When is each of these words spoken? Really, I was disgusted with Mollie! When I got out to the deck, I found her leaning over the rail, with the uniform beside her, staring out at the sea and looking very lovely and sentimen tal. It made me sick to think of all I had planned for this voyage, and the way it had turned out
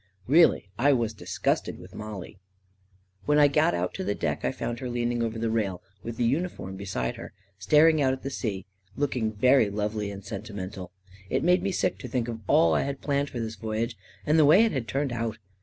Really, 0.25 0.67
I 0.79 0.93
was 0.93 1.13
disgusted 1.13 1.77
with 1.77 1.93
Mollie! 1.93 2.39
When 3.25 3.37
I 3.37 3.47
got 3.47 3.75
out 3.75 3.93
to 3.93 4.03
the 4.03 4.15
deck, 4.15 4.43
I 4.43 4.51
found 4.51 4.79
her 4.79 4.89
leaning 4.89 5.21
over 5.21 5.37
the 5.37 5.51
rail, 5.51 5.79
with 6.01 6.17
the 6.17 6.23
uniform 6.23 6.75
beside 6.75 7.17
her, 7.17 7.33
staring 7.59 8.01
out 8.01 8.11
at 8.11 8.23
the 8.23 8.31
sea 8.31 8.65
and 8.95 8.99
looking 9.01 9.31
very 9.31 9.69
lovely 9.69 10.09
and 10.09 10.25
sentimen 10.25 10.71
tal. 10.73 10.91
It 11.29 11.43
made 11.43 11.61
me 11.61 11.71
sick 11.71 11.99
to 11.99 12.07
think 12.07 12.27
of 12.27 12.39
all 12.47 12.73
I 12.73 12.81
had 12.81 12.99
planned 13.01 13.29
for 13.29 13.39
this 13.39 13.53
voyage, 13.53 13.95
and 14.25 14.39
the 14.39 14.45
way 14.45 14.65
it 14.65 14.71
had 14.71 14.87
turned 14.87 15.13
out 15.13 15.37